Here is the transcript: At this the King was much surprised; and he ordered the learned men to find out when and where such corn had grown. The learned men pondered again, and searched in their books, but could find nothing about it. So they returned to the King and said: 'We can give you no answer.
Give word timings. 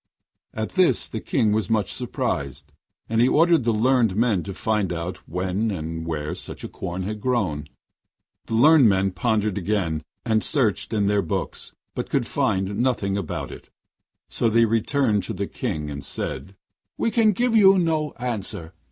At 0.55 0.71
this 0.71 1.07
the 1.07 1.19
King 1.19 1.51
was 1.51 1.69
much 1.69 1.93
surprised; 1.93 2.71
and 3.07 3.21
he 3.21 3.27
ordered 3.27 3.65
the 3.65 3.71
learned 3.71 4.15
men 4.15 4.41
to 4.45 4.53
find 4.55 4.91
out 4.91 5.17
when 5.29 5.69
and 5.69 6.07
where 6.07 6.33
such 6.33 6.65
corn 6.71 7.03
had 7.03 7.21
grown. 7.21 7.65
The 8.47 8.55
learned 8.55 8.89
men 8.89 9.11
pondered 9.11 9.59
again, 9.59 10.01
and 10.25 10.43
searched 10.43 10.91
in 10.91 11.05
their 11.05 11.21
books, 11.21 11.73
but 11.93 12.09
could 12.09 12.25
find 12.25 12.79
nothing 12.79 13.15
about 13.15 13.51
it. 13.51 13.69
So 14.27 14.49
they 14.49 14.65
returned 14.65 15.21
to 15.25 15.33
the 15.33 15.45
King 15.45 15.91
and 15.91 16.03
said: 16.03 16.55
'We 16.97 17.11
can 17.11 17.31
give 17.31 17.55
you 17.55 17.77
no 17.77 18.13
answer. 18.17 18.73